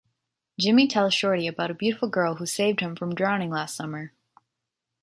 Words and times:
Jimmy 0.59 0.87
tells 0.87 1.13
Shorty 1.13 1.45
about 1.45 1.69
a 1.69 1.75
beautiful 1.75 2.09
girl 2.09 2.37
who 2.37 2.47
saved 2.47 2.79
him 2.79 2.95
from 2.95 3.13
drowning 3.13 3.51
last 3.51 3.75
summer. 3.75 4.13